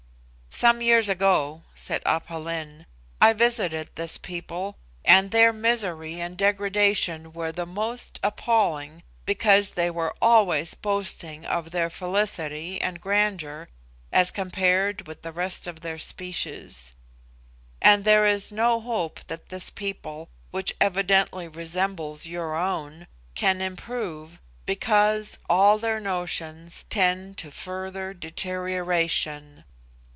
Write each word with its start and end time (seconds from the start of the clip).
"Some 0.53 0.81
years 0.81 1.07
ago," 1.09 1.63
said 1.73 2.03
Aph 2.05 2.29
Lin, 2.29 2.85
"I 3.21 3.31
visited 3.33 3.89
this 3.95 4.17
people, 4.19 4.75
and 5.05 5.31
their 5.31 5.51
misery 5.53 6.19
and 6.19 6.35
degradation 6.37 7.31
were 7.31 7.51
the 7.53 7.65
more 7.65 7.95
appalling 8.21 9.01
because 9.25 9.71
they 9.71 9.89
were 9.89 10.13
always 10.21 10.73
boasting 10.75 11.45
of 11.45 11.71
their 11.71 11.89
felicity 11.89 12.81
and 12.81 12.99
grandeur 13.01 13.69
as 14.11 14.29
compared 14.29 15.07
with 15.07 15.21
the 15.21 15.31
rest 15.31 15.65
of 15.67 15.79
their 15.81 15.97
species. 15.97 16.93
And 17.81 18.03
there 18.03 18.27
is 18.27 18.51
no 18.51 18.81
hope 18.81 19.21
that 19.27 19.47
this 19.49 19.69
people, 19.71 20.27
which 20.51 20.75
evidently 20.81 21.47
resembles 21.47 22.27
your 22.27 22.55
own, 22.55 23.07
can 23.35 23.61
improve, 23.61 24.41
because 24.65 25.39
all 25.49 25.79
their 25.79 26.01
notions 26.01 26.83
tend 26.89 27.37
to 27.37 27.51
further 27.51 28.13
deterioration. 28.13 29.63